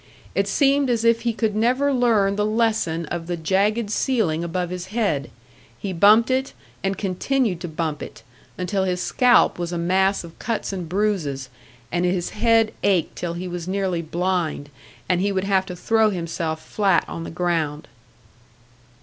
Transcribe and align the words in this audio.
It 0.33 0.47
seemed 0.47 0.89
as 0.89 1.05
if 1.05 1.21
he 1.21 1.31
could 1.31 1.55
never 1.55 1.93
learn 1.93 2.35
the 2.35 2.43
lesson 2.43 3.05
of 3.11 3.27
the 3.27 3.37
jagged 3.37 3.91
ceiling 3.91 4.43
above 4.43 4.71
his 4.71 4.87
head 4.87 5.29
he 5.77 5.93
bumped 5.93 6.31
it 6.31 6.53
and 6.83 6.97
continued 6.97 7.61
to 7.61 7.67
bump 7.67 8.01
it, 8.01 8.23
until 8.57 8.83
his 8.85 8.99
scalp 8.99 9.59
was 9.59 9.71
a 9.71 9.77
mass 9.77 10.23
of 10.23 10.39
cuts 10.39 10.73
and 10.73 10.89
bruises, 10.89 11.49
and 11.91 12.03
his 12.03 12.31
head 12.31 12.73
ached 12.81 13.15
till 13.15 13.33
he 13.35 13.47
was 13.47 13.67
nearly 13.67 14.01
blind, 14.01 14.71
and 15.07 15.21
he 15.21 15.31
would 15.31 15.43
have 15.43 15.67
to 15.67 15.75
throw 15.75 16.09
himself 16.09 16.65
flat 16.65 17.05
on 17.07 17.23
the 17.23 17.29
ground. 17.29 17.87